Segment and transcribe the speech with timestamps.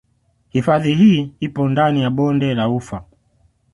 [0.49, 3.03] Hifadhi hii ipo ndani ya bonde la ufa